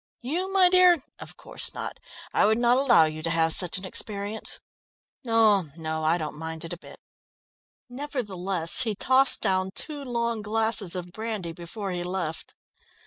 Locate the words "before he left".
11.53-12.55